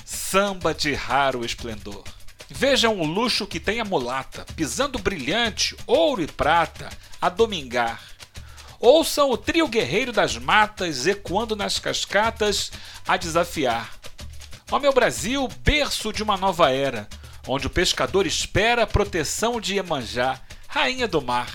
samba 0.04 0.72
de 0.72 0.94
raro 0.94 1.44
esplendor. 1.44 2.04
Vejam 2.54 3.00
o 3.00 3.04
luxo 3.04 3.46
que 3.46 3.58
tem 3.58 3.80
a 3.80 3.84
mulata, 3.84 4.44
pisando 4.54 4.98
brilhante, 4.98 5.76
ouro 5.86 6.22
e 6.22 6.26
prata, 6.26 6.90
a 7.20 7.28
domingar. 7.28 8.00
Ouçam 8.78 9.30
o 9.30 9.36
trio 9.36 9.68
guerreiro 9.68 10.12
das 10.12 10.36
matas, 10.36 11.06
ecoando 11.06 11.56
nas 11.56 11.78
cascatas, 11.78 12.70
a 13.06 13.16
desafiar. 13.16 13.92
Ó 14.70 14.78
meu 14.78 14.92
Brasil, 14.92 15.48
berço 15.62 16.12
de 16.12 16.22
uma 16.22 16.36
nova 16.36 16.70
era, 16.70 17.08
onde 17.46 17.66
o 17.66 17.70
pescador 17.70 18.26
espera 18.26 18.82
a 18.82 18.86
proteção 18.86 19.60
de 19.60 19.74
Iemanjá, 19.74 20.40
rainha 20.68 21.08
do 21.08 21.22
mar. 21.22 21.50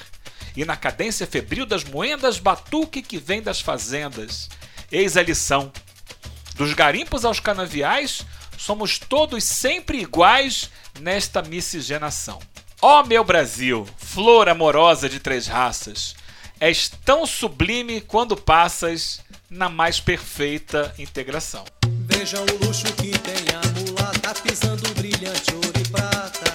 E 0.55 0.65
na 0.65 0.75
cadência 0.75 1.27
febril 1.27 1.65
das 1.65 1.83
moendas, 1.83 2.39
batuque 2.39 3.01
que 3.01 3.17
vem 3.17 3.41
das 3.41 3.61
fazendas. 3.61 4.49
Eis 4.91 5.15
a 5.15 5.21
lição. 5.21 5.71
Dos 6.55 6.73
garimpos 6.73 7.23
aos 7.23 7.39
canaviais, 7.39 8.25
somos 8.57 8.99
todos 8.99 9.43
sempre 9.43 9.99
iguais 9.99 10.69
nesta 10.99 11.41
miscigenação. 11.41 12.39
Ó 12.81 13.01
oh, 13.01 13.05
meu 13.05 13.23
Brasil, 13.23 13.87
flor 13.97 14.49
amorosa 14.49 15.07
de 15.07 15.19
três 15.19 15.47
raças, 15.47 16.15
és 16.59 16.89
tão 17.05 17.25
sublime 17.25 18.01
quando 18.01 18.35
passas 18.35 19.21
na 19.49 19.69
mais 19.69 19.99
perfeita 19.99 20.93
integração. 20.97 21.63
Vejam 21.85 22.43
o 22.43 22.65
luxo 22.65 22.85
que 22.93 23.17
tem 23.19 23.45
a 23.55 23.79
mulata 23.79 24.41
pisando 24.41 24.93
brilhante 24.95 25.53
ouro 25.53 25.73
e 25.79 25.87
prata 25.89 26.46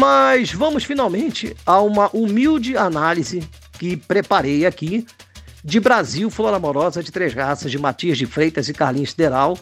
Mas 0.00 0.50
vamos 0.50 0.84
finalmente 0.84 1.54
a 1.66 1.78
uma 1.82 2.08
humilde 2.16 2.74
análise 2.74 3.46
que 3.78 3.98
preparei 3.98 4.64
aqui 4.64 5.04
de 5.62 5.78
Brasil, 5.78 6.30
Flor 6.30 6.54
Amorosa 6.54 7.02
de 7.02 7.12
Três 7.12 7.34
Raças, 7.34 7.70
de 7.70 7.78
Matias 7.78 8.16
de 8.16 8.24
Freitas 8.24 8.70
e 8.70 8.72
Carlinhos 8.72 9.10
Sideral, 9.10 9.58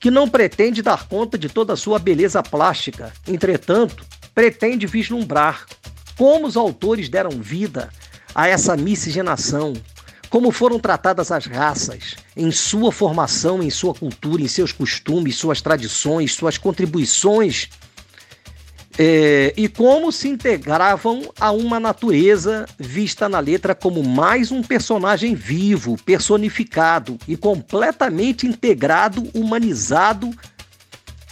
que 0.00 0.10
não 0.10 0.26
pretende 0.26 0.80
dar 0.80 1.06
conta 1.06 1.36
de 1.36 1.50
toda 1.50 1.74
a 1.74 1.76
sua 1.76 1.98
beleza 1.98 2.42
plástica, 2.42 3.12
entretanto, 3.28 4.06
pretende 4.34 4.86
vislumbrar 4.86 5.66
como 6.16 6.46
os 6.46 6.56
autores 6.56 7.10
deram 7.10 7.32
vida 7.32 7.90
a 8.34 8.48
essa 8.48 8.78
miscigenação, 8.78 9.74
como 10.30 10.50
foram 10.50 10.80
tratadas 10.80 11.30
as 11.30 11.44
raças 11.44 12.16
em 12.34 12.50
sua 12.50 12.90
formação, 12.90 13.62
em 13.62 13.68
sua 13.68 13.92
cultura, 13.92 14.40
em 14.40 14.48
seus 14.48 14.72
costumes, 14.72 15.36
suas 15.36 15.60
tradições, 15.60 16.32
suas 16.32 16.56
contribuições 16.56 17.68
é, 18.96 19.52
e 19.56 19.68
como 19.68 20.12
se 20.12 20.28
integravam 20.28 21.22
a 21.40 21.50
uma 21.50 21.80
natureza 21.80 22.66
vista 22.78 23.28
na 23.28 23.40
letra 23.40 23.74
como 23.74 24.02
mais 24.04 24.52
um 24.52 24.62
personagem 24.62 25.34
vivo, 25.34 25.96
personificado 26.04 27.18
e 27.26 27.36
completamente 27.36 28.46
integrado, 28.46 29.28
humanizado 29.34 30.30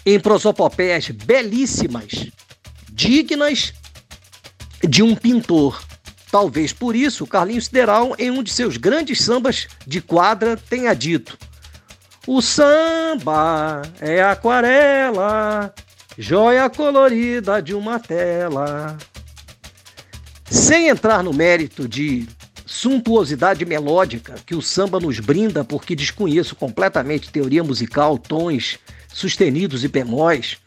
em 0.04 0.18
prosopopeias 0.18 1.08
belíssimas, 1.10 2.26
dignas 2.90 3.72
de 4.82 5.02
um 5.02 5.14
pintor. 5.14 5.80
Talvez 6.32 6.72
por 6.72 6.96
isso 6.96 7.26
Carlinhos 7.26 7.66
Sideral, 7.66 8.16
em 8.18 8.30
um 8.30 8.42
de 8.42 8.50
seus 8.50 8.76
grandes 8.76 9.20
sambas 9.20 9.68
de 9.86 10.00
quadra, 10.00 10.56
tenha 10.56 10.94
dito: 10.94 11.38
O 12.26 12.42
samba 12.42 13.82
é 14.00 14.20
aquarela 14.20 15.72
joia 16.18 16.68
colorida 16.68 17.60
de 17.60 17.74
uma 17.74 17.98
tela. 17.98 18.96
Sem 20.50 20.88
entrar 20.88 21.22
no 21.22 21.32
mérito 21.32 21.88
de 21.88 22.26
suntuosidade 22.66 23.64
melódica 23.64 24.34
que 24.46 24.54
o 24.54 24.62
samba 24.62 25.00
nos 25.00 25.18
brinda, 25.20 25.64
porque 25.64 25.96
desconheço 25.96 26.54
completamente 26.54 27.30
teoria 27.30 27.64
musical, 27.64 28.18
tons 28.18 28.78
sustenidos 29.08 29.84
e 29.84 29.88
bemóis, 29.88 30.58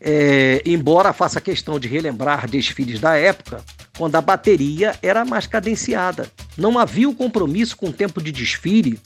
é, 0.00 0.62
embora 0.64 1.12
faça 1.12 1.40
questão 1.40 1.78
de 1.78 1.88
relembrar 1.88 2.48
desfiles 2.48 3.00
da 3.00 3.16
época, 3.16 3.64
quando 3.96 4.14
a 4.16 4.20
bateria 4.20 4.94
era 5.02 5.24
mais 5.24 5.46
cadenciada. 5.46 6.30
Não 6.56 6.78
havia 6.78 7.08
o 7.08 7.14
compromisso 7.14 7.76
com 7.76 7.88
o 7.88 7.92
tempo 7.92 8.22
de 8.22 8.30
desfile, 8.30 9.00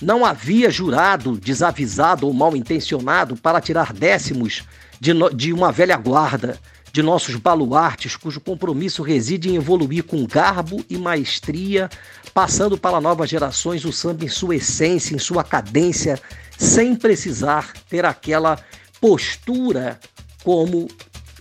não 0.00 0.24
havia 0.24 0.70
jurado 0.70 1.36
desavisado 1.36 2.26
ou 2.26 2.32
mal 2.32 2.56
intencionado 2.56 3.36
para 3.36 3.60
tirar 3.60 3.92
décimos 3.92 4.64
de, 5.02 5.12
no, 5.12 5.28
de 5.34 5.52
uma 5.52 5.72
velha 5.72 5.96
guarda, 5.96 6.60
de 6.92 7.02
nossos 7.02 7.34
baluartes, 7.34 8.14
cujo 8.14 8.40
compromisso 8.40 9.02
reside 9.02 9.50
em 9.50 9.56
evoluir 9.56 10.04
com 10.04 10.24
garbo 10.24 10.84
e 10.88 10.96
maestria, 10.96 11.90
passando 12.32 12.78
para 12.78 13.00
novas 13.00 13.28
gerações 13.28 13.84
o 13.84 13.92
samba 13.92 14.24
em 14.24 14.28
sua 14.28 14.54
essência, 14.54 15.12
em 15.12 15.18
sua 15.18 15.42
cadência, 15.42 16.20
sem 16.56 16.94
precisar 16.94 17.72
ter 17.90 18.04
aquela 18.04 18.56
postura 19.00 19.98
como 20.44 20.86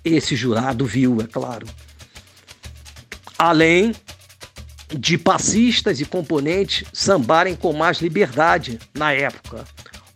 esse 0.03 0.35
jurado 0.35 0.83
viu, 0.83 1.21
é 1.21 1.27
claro. 1.27 1.67
Além 3.37 3.93
de 4.89 5.19
passistas 5.19 6.01
e 6.01 6.05
componentes 6.05 6.83
sambarem 6.91 7.55
com 7.55 7.73
mais 7.73 7.99
liberdade 7.99 8.79
na 8.91 9.13
época. 9.13 9.65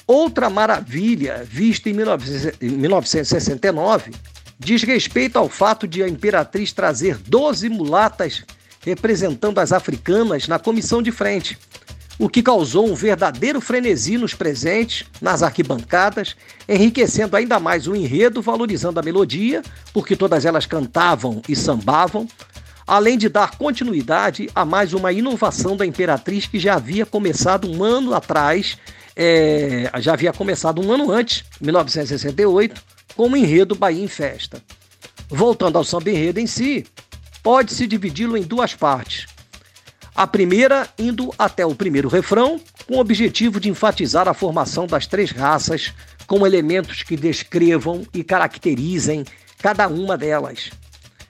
Outra 0.07 0.50
maravilha 0.50 1.43
vista 1.43 1.89
em 1.89 1.93
1969 1.93 4.12
diz 4.59 4.83
respeito 4.83 5.38
ao 5.38 5.50
fato 5.50 5.88
de 5.88 6.03
a 6.03 6.07
imperatriz 6.07 6.71
trazer 6.71 7.17
12 7.17 7.69
mulatas 7.69 8.45
representando 8.85 9.57
as 9.57 9.71
africanas 9.71 10.47
na 10.47 10.59
comissão 10.59 11.01
de 11.01 11.12
frente, 11.12 11.57
o 12.19 12.29
que 12.29 12.43
causou 12.43 12.88
um 12.88 12.93
verdadeiro 12.93 13.59
frenesi 13.59 14.15
nos 14.15 14.35
presentes, 14.35 15.07
nas 15.19 15.41
arquibancadas, 15.41 16.35
enriquecendo 16.69 17.35
ainda 17.35 17.59
mais 17.59 17.88
o 17.88 17.95
enredo, 17.95 18.43
valorizando 18.43 19.00
a 19.00 19.03
melodia, 19.03 19.63
porque 19.91 20.15
todas 20.15 20.45
elas 20.45 20.67
cantavam 20.67 21.41
e 21.50 21.55
sambavam, 21.55 22.27
além 22.85 23.17
de 23.17 23.27
dar 23.27 23.57
continuidade 23.57 24.47
a 24.53 24.63
mais 24.63 24.93
uma 24.93 25.12
inovação 25.12 25.75
da 25.75 25.85
Imperatriz 25.85 26.45
que 26.45 26.59
já 26.59 26.75
havia 26.75 27.07
começado 27.07 27.69
um 27.69 27.83
ano 27.83 28.13
atrás, 28.13 28.77
é, 29.15 29.89
já 30.00 30.13
havia 30.13 30.34
começado 30.34 30.81
um 30.81 30.91
ano 30.91 31.12
antes, 31.12 31.43
1968, 31.62 32.81
com 33.15 33.29
o 33.29 33.38
enredo 33.38 33.75
Bahia 33.75 34.03
em 34.03 34.07
Festa. 34.07 34.62
Voltando 35.29 35.77
ao 35.77 35.84
samba 35.84 36.10
enredo 36.10 36.39
em 36.39 36.48
si, 36.48 36.86
pode-se 37.41 37.88
dividi-lo 37.88 38.36
em 38.36 38.43
duas 38.43 38.74
partes. 38.74 39.27
A 40.15 40.27
primeira 40.27 40.88
indo 40.98 41.34
até 41.38 41.65
o 41.65 41.75
primeiro 41.75 42.07
refrão, 42.07 42.60
com 42.88 42.95
o 42.95 43.00
objetivo 43.00 43.60
de 43.60 43.69
enfatizar 43.69 44.27
a 44.27 44.34
formação 44.34 44.88
das 44.88 45.07
três 45.07 45.31
raças 45.31 45.93
com 46.27 46.45
elementos 46.45 47.03
que 47.03 47.15
descrevam 47.15 48.05
e 48.13 48.24
caracterizem 48.24 49.25
cada 49.62 49.88
uma 49.88 50.17
delas, 50.17 50.72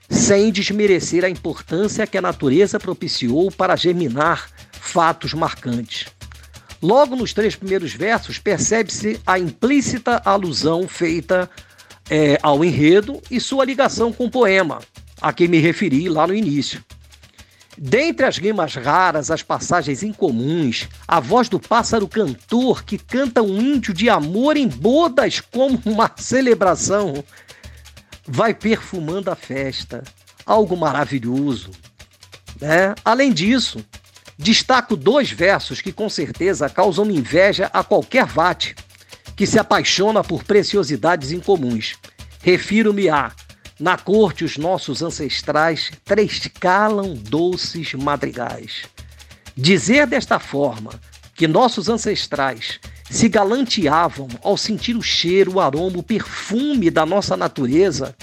sem 0.10 0.52
desmerecer 0.52 1.24
a 1.24 1.30
importância 1.30 2.08
que 2.08 2.18
a 2.18 2.22
natureza 2.22 2.80
propiciou 2.80 3.52
para 3.52 3.76
germinar 3.76 4.50
fatos 4.72 5.34
marcantes. 5.34 6.15
Logo 6.82 7.16
nos 7.16 7.34
três 7.34 7.56
primeiros 7.56 7.94
versos, 7.94 8.38
percebe-se 8.38 9.20
a 9.26 9.40
implícita 9.40 10.22
alusão 10.26 10.88
feita 10.88 11.50
é, 12.10 12.38
ao 12.42 12.64
enredo 12.64 13.22
e 13.32 13.40
sua 13.40 13.66
ligação 13.66 14.12
com 14.12 14.26
o 14.26 14.32
poema, 14.32 14.80
a 15.22 15.34
que 15.34 15.48
me 15.48 15.58
referi 15.58 16.10
lá 16.10 16.28
no 16.28 16.36
início. 16.36 16.84
Dentre 17.78 18.26
as 18.26 18.38
rimas 18.38 18.76
raras, 18.76 19.30
as 19.30 19.44
passagens 19.44 20.02
incomuns, 20.02 20.88
a 21.06 21.20
voz 21.20 21.50
do 21.50 21.60
pássaro 21.60 22.08
cantor 22.08 22.84
que 22.86 22.98
canta 22.98 23.42
um 23.42 23.60
índio 23.60 23.94
de 23.94 24.10
amor 24.10 24.56
em 24.56 24.68
bodas 24.68 25.42
como 25.42 25.82
uma 25.86 26.10
celebração, 26.16 27.24
vai 28.26 28.54
perfumando 28.54 29.30
a 29.30 29.36
festa. 29.36 30.04
Algo 30.46 30.78
maravilhoso. 30.78 31.72
Né? 32.62 32.96
Além 33.04 33.34
disso, 33.34 33.84
destaco 34.38 34.96
dois 34.96 35.32
versos 35.32 35.82
que 35.82 35.92
com 35.92 36.10
certeza 36.10 36.70
causam 36.70 37.10
inveja 37.10 37.70
a 37.74 37.84
qualquer 37.84 38.26
vate 38.26 38.76
que 39.36 39.46
se 39.46 39.60
apaixona 39.60 40.24
por 40.24 40.44
preciosidades 40.44 41.32
incomuns. 41.32 41.96
Refiro-me 42.42 43.10
a 43.10 43.32
na 43.78 43.98
corte, 43.98 44.46
os 44.46 44.58
nossos 44.58 45.02
ancestrais 45.02 45.92
trescalam 46.06 47.14
doces 47.14 47.94
madrigais. 47.94 48.84
Dizer 49.56 50.08
desta 50.08 50.40
forma 50.40 50.92
que 51.34 51.48
nossos 51.48 51.90
ancestrais 51.90 52.80
se 53.10 53.28
galanteavam 53.28 54.30
ao 54.42 54.56
sentir 54.56 54.96
o 54.96 55.02
cheiro, 55.02 55.56
o 55.56 55.60
aroma, 55.60 56.00
o 56.00 56.04
perfume 56.04 56.90
da 56.90 57.06
nossa 57.06 57.36
natureza, 57.36 58.16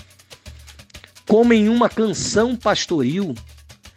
como 1.28 1.52
em 1.52 1.68
uma 1.68 1.88
canção 1.88 2.56
pastoril, 2.56 3.34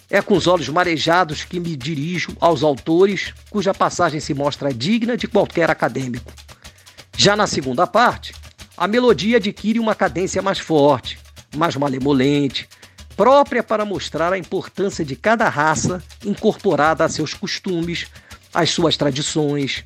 é 0.09 0.21
com 0.21 0.35
os 0.35 0.47
olhos 0.47 0.69
marejados 0.69 1.43
que 1.43 1.59
me 1.59 1.75
dirijo 1.75 2.35
aos 2.39 2.63
autores 2.63 3.33
cuja 3.49 3.73
passagem 3.73 4.19
se 4.19 4.33
mostra 4.33 4.73
digna 4.73 5.17
de 5.17 5.27
qualquer 5.27 5.69
acadêmico. 5.69 6.31
Já 7.17 7.35
na 7.35 7.47
segunda 7.47 7.87
parte, 7.87 8.33
a 8.77 8.87
melodia 8.87 9.37
adquire 9.37 9.79
uma 9.79 9.95
cadência 9.95 10.41
mais 10.41 10.59
forte, 10.59 11.17
mais 11.55 11.75
malemolente, 11.75 12.67
própria 13.15 13.63
para 13.63 13.85
mostrar 13.85 14.33
a 14.33 14.37
importância 14.37 15.05
de 15.05 15.15
cada 15.15 15.47
raça 15.47 16.03
incorporada 16.23 17.03
a 17.03 17.09
seus 17.09 17.33
costumes, 17.33 18.07
às 18.53 18.69
suas 18.69 18.97
tradições, 18.97 19.83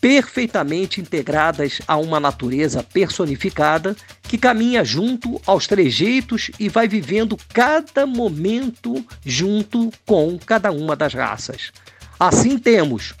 perfeitamente 0.00 1.00
integradas 1.00 1.80
a 1.86 1.96
uma 1.96 2.20
natureza 2.20 2.82
personificada 2.82 3.96
que 4.22 4.38
caminha 4.38 4.84
junto 4.84 5.40
aos 5.46 5.66
trejeitos 5.66 6.50
e 6.58 6.68
vai 6.68 6.86
vivendo 6.86 7.36
cada 7.52 8.06
momento 8.06 9.04
junto 9.24 9.92
com 10.06 10.38
cada 10.38 10.70
uma 10.70 10.94
das 10.94 11.14
raças. 11.14 11.72
Assim 12.18 12.58
temos 12.58 13.14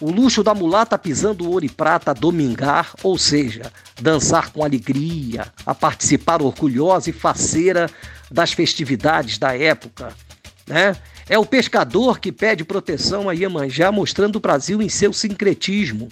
o 0.00 0.10
luxo 0.10 0.42
da 0.42 0.54
mulata 0.54 0.98
pisando 0.98 1.48
ouro 1.48 1.64
e 1.64 1.68
prata 1.68 2.10
a 2.10 2.14
domingar, 2.14 2.92
ou 3.02 3.16
seja, 3.16 3.72
dançar 4.00 4.50
com 4.50 4.62
alegria, 4.62 5.46
a 5.64 5.74
participar 5.74 6.42
orgulhosa 6.42 7.10
e 7.10 7.14
faceira 7.14 7.88
das 8.30 8.52
festividades 8.52 9.38
da 9.38 9.56
época. 9.56 10.12
Né? 10.66 10.94
É 11.28 11.36
o 11.36 11.44
pescador 11.44 12.20
que 12.20 12.30
pede 12.30 12.64
proteção 12.64 13.28
a 13.28 13.32
Iemanjá, 13.32 13.90
mostrando 13.90 14.36
o 14.36 14.40
Brasil 14.40 14.80
em 14.80 14.88
seu 14.88 15.12
sincretismo. 15.12 16.08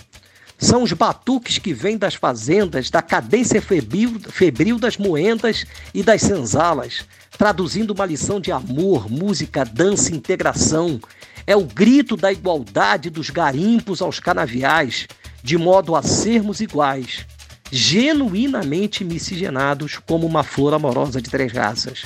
São 0.59 0.83
os 0.83 0.93
batuques 0.93 1.59
que 1.59 1.73
vêm 1.73 1.97
das 1.97 2.15
fazendas, 2.15 2.91
da 2.91 3.01
cadência 3.01 3.63
febril, 3.63 4.19
febril 4.29 4.77
das 4.77 4.97
moendas 4.97 5.65
e 5.93 6.03
das 6.03 6.21
senzalas, 6.21 7.05
traduzindo 7.39 7.93
uma 7.93 8.07
lição 8.07 8.41
de 8.41 8.51
amor, 8.51 9.09
música, 9.09 9.65
dança 9.65 10.11
e 10.11 10.17
integração, 10.17 11.01
é 11.47 11.55
o 11.55 11.65
grito 11.65 12.17
da 12.17 12.33
igualdade 12.33 13.09
dos 13.09 13.31
garimpos 13.31 14.03
aos 14.03 14.19
canaviais, 14.19 15.07
de 15.43 15.57
modo 15.57 15.95
a 15.95 16.03
sermos 16.03 16.61
iguais, 16.61 17.27
genuinamente 17.71 19.05
miscigenados 19.05 19.99
como 19.99 20.27
uma 20.27 20.43
flor 20.43 20.75
amorosa 20.75 21.21
de 21.21 21.31
três 21.31 21.53
raças. 21.53 22.05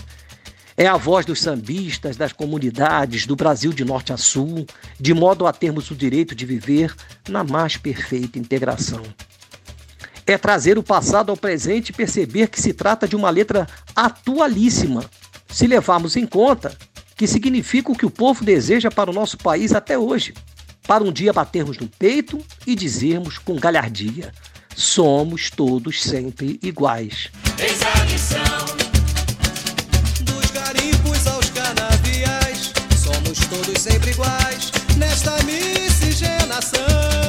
É 0.80 0.86
a 0.86 0.96
voz 0.96 1.26
dos 1.26 1.40
sambistas, 1.40 2.16
das 2.16 2.32
comunidades, 2.32 3.26
do 3.26 3.34
Brasil 3.34 3.72
de 3.72 3.84
norte 3.84 4.12
a 4.12 4.16
sul, 4.16 4.64
de 4.98 5.12
modo 5.12 5.44
a 5.44 5.52
termos 5.52 5.90
o 5.90 5.94
direito 5.96 6.36
de 6.36 6.46
viver 6.46 6.94
na 7.28 7.42
mais 7.42 7.76
perfeita 7.76 8.38
integração. 8.38 9.02
É 10.24 10.38
trazer 10.38 10.78
o 10.78 10.82
passado 10.82 11.30
ao 11.30 11.36
presente 11.36 11.88
e 11.88 11.92
perceber 11.92 12.46
que 12.46 12.62
se 12.62 12.72
trata 12.72 13.08
de 13.08 13.16
uma 13.16 13.28
letra 13.28 13.66
atualíssima, 13.96 15.04
se 15.48 15.66
levarmos 15.66 16.14
em 16.14 16.24
conta 16.24 16.72
que 17.16 17.26
significa 17.26 17.90
o 17.90 17.96
que 17.96 18.06
o 18.06 18.10
povo 18.10 18.44
deseja 18.44 18.88
para 18.88 19.10
o 19.10 19.12
nosso 19.12 19.36
país 19.36 19.72
até 19.72 19.98
hoje. 19.98 20.32
Para 20.86 21.02
um 21.02 21.10
dia 21.10 21.32
batermos 21.32 21.76
no 21.76 21.88
peito 21.88 22.38
e 22.64 22.76
dizermos 22.76 23.36
com 23.36 23.56
galhardia: 23.56 24.32
somos 24.76 25.50
todos 25.50 26.00
sempre 26.00 26.60
iguais. 26.62 27.32
Eis 27.58 27.82
a 27.82 28.04
lição. 28.04 28.77
Sempre 33.90 34.10
iguais 34.10 34.70
nesta 34.96 35.32
miscigenação. 35.44 37.27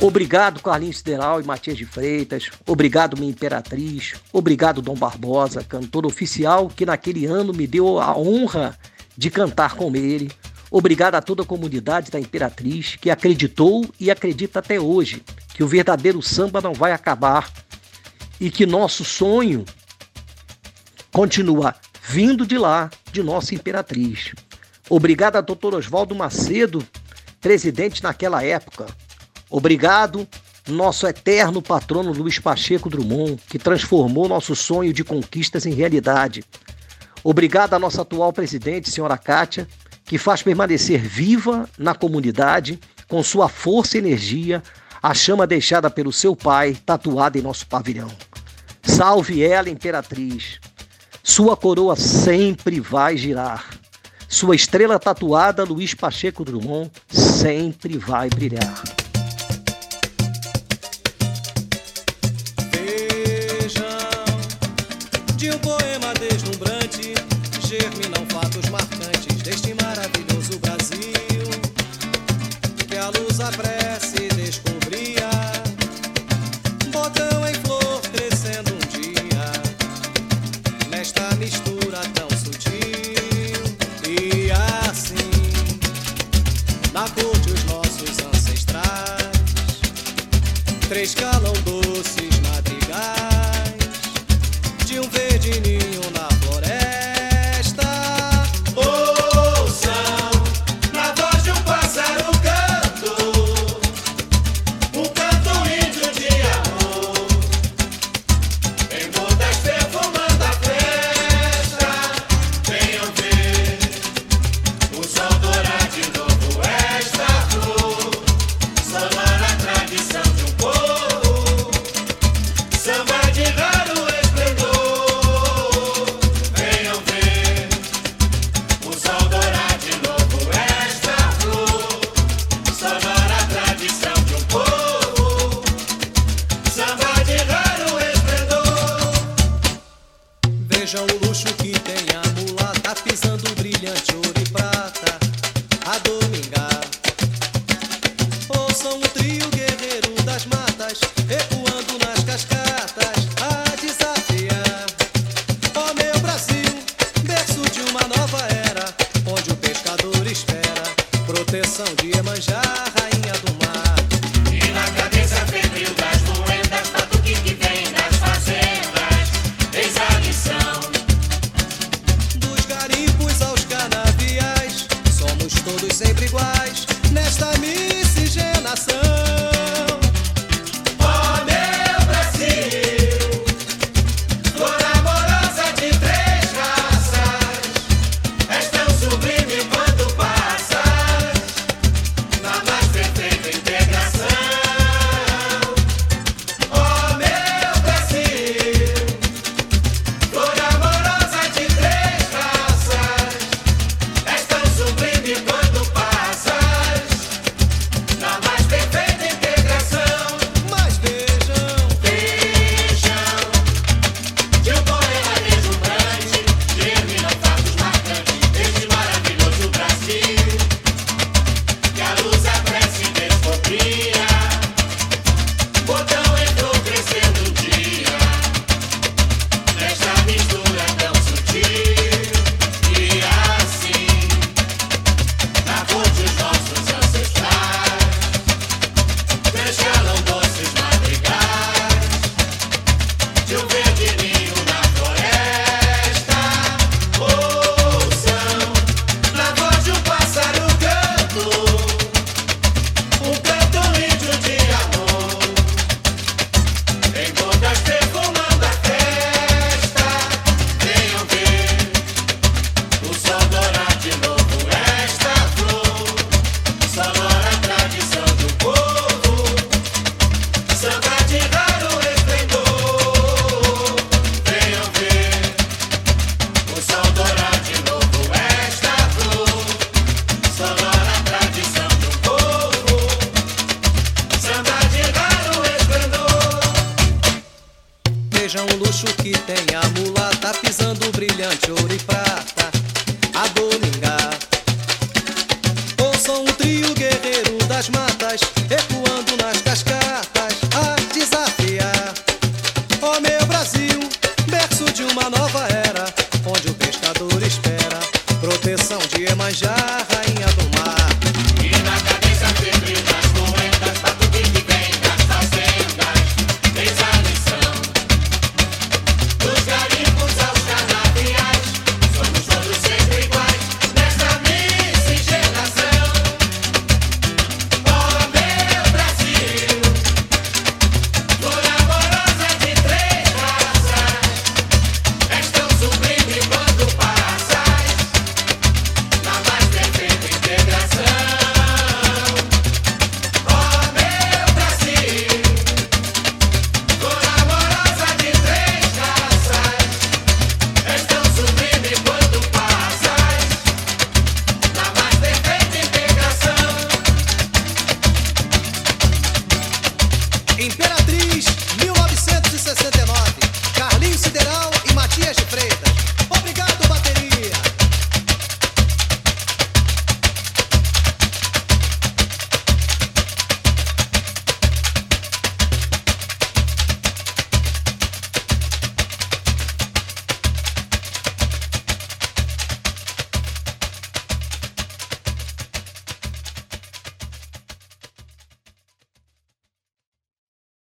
Obrigado, 0.00 0.62
Carlinhos 0.62 0.98
Sideral 0.98 1.40
e 1.40 1.44
Matias 1.44 1.76
de 1.76 1.84
Freitas. 1.84 2.50
Obrigado, 2.64 3.16
minha 3.18 3.32
imperatriz. 3.32 4.14
Obrigado, 4.32 4.80
Dom 4.80 4.94
Barbosa, 4.94 5.64
cantor 5.64 6.06
oficial 6.06 6.68
que 6.68 6.86
naquele 6.86 7.26
ano 7.26 7.52
me 7.52 7.66
deu 7.66 7.98
a 7.98 8.16
honra 8.16 8.78
de 9.16 9.28
cantar 9.28 9.74
com 9.74 9.94
ele. 9.96 10.30
Obrigado 10.70 11.16
a 11.16 11.20
toda 11.20 11.42
a 11.42 11.46
comunidade 11.46 12.12
da 12.12 12.20
Imperatriz 12.20 12.94
que 12.94 13.10
acreditou 13.10 13.84
e 13.98 14.08
acredita 14.08 14.60
até 14.60 14.78
hoje 14.78 15.20
que 15.52 15.64
o 15.64 15.68
verdadeiro 15.68 16.22
samba 16.22 16.60
não 16.60 16.72
vai 16.72 16.92
acabar 16.92 17.50
e 18.40 18.52
que 18.52 18.66
nosso 18.66 19.04
sonho 19.04 19.64
continua 21.10 21.74
vindo 22.08 22.46
de 22.46 22.56
lá, 22.56 22.88
de 23.10 23.20
nossa 23.20 23.52
Imperatriz. 23.52 24.32
Obrigado 24.88 25.36
a 25.36 25.40
doutor 25.40 25.74
Oswaldo 25.74 26.14
Macedo, 26.14 26.86
presidente 27.40 28.00
naquela 28.00 28.44
época, 28.44 28.86
Obrigado, 29.50 30.28
nosso 30.68 31.06
eterno 31.06 31.62
patrono 31.62 32.12
Luiz 32.12 32.38
Pacheco 32.38 32.90
Drummond, 32.90 33.40
que 33.48 33.58
transformou 33.58 34.28
nosso 34.28 34.54
sonho 34.54 34.92
de 34.92 35.02
conquistas 35.02 35.64
em 35.64 35.72
realidade. 35.72 36.44
Obrigado 37.24 37.74
à 37.74 37.78
nossa 37.78 38.02
atual 38.02 38.32
presidente, 38.32 38.90
senhora 38.90 39.16
Kátia, 39.16 39.66
que 40.04 40.18
faz 40.18 40.42
permanecer 40.42 41.00
viva 41.00 41.68
na 41.78 41.94
comunidade, 41.94 42.78
com 43.08 43.22
sua 43.22 43.48
força 43.48 43.96
e 43.96 44.00
energia, 44.00 44.62
a 45.02 45.14
chama 45.14 45.46
deixada 45.46 45.90
pelo 45.90 46.12
seu 46.12 46.34
pai 46.34 46.76
tatuada 46.84 47.38
em 47.38 47.42
nosso 47.42 47.66
pavilhão. 47.66 48.10
Salve 48.82 49.42
ela, 49.42 49.70
imperatriz! 49.70 50.58
Sua 51.22 51.56
coroa 51.56 51.94
sempre 51.94 52.80
vai 52.80 53.16
girar. 53.16 53.68
Sua 54.28 54.56
estrela 54.56 54.98
tatuada, 54.98 55.64
Luiz 55.64 55.94
Pacheco 55.94 56.44
Drummond, 56.44 56.90
sempre 57.10 57.98
vai 57.98 58.28
brilhar. 58.28 58.97
de 65.38 65.50
um 65.50 65.58
poema. 65.58 66.07